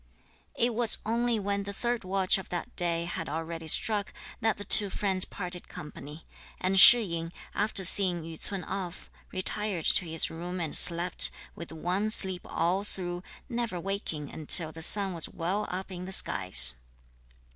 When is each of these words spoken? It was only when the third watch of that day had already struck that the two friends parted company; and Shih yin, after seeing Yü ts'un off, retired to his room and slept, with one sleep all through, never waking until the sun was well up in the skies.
It 0.55 0.73
was 0.73 0.97
only 1.05 1.39
when 1.39 1.61
the 1.61 1.73
third 1.73 2.03
watch 2.03 2.39
of 2.39 2.49
that 2.49 2.75
day 2.75 3.05
had 3.05 3.29
already 3.29 3.67
struck 3.67 4.11
that 4.39 4.57
the 4.57 4.63
two 4.65 4.89
friends 4.89 5.25
parted 5.25 5.67
company; 5.67 6.25
and 6.59 6.79
Shih 6.79 7.03
yin, 7.03 7.31
after 7.53 7.83
seeing 7.83 8.23
Yü 8.23 8.41
ts'un 8.41 8.63
off, 8.63 9.11
retired 9.31 9.85
to 9.85 10.05
his 10.05 10.31
room 10.31 10.59
and 10.59 10.75
slept, 10.75 11.29
with 11.53 11.71
one 11.71 12.09
sleep 12.09 12.41
all 12.45 12.83
through, 12.83 13.21
never 13.47 13.79
waking 13.79 14.31
until 14.31 14.71
the 14.71 14.81
sun 14.81 15.13
was 15.13 15.29
well 15.29 15.67
up 15.69 15.91
in 15.91 16.05
the 16.05 16.11
skies. 16.11 16.73